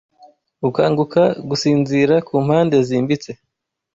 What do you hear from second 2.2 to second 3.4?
Ku mpande zimbitse